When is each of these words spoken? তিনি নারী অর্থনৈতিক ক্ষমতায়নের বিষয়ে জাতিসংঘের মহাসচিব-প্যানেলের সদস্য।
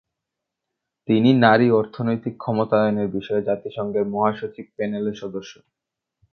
তিনি 1.07 1.29
নারী 1.41 1.67
অর্থনৈতিক 1.71 2.33
ক্ষমতায়নের 2.37 3.07
বিষয়ে 3.07 3.41
জাতিসংঘের 3.41 4.05
মহাসচিব-প্যানেলের 4.07 5.15
সদস্য। 5.15 5.53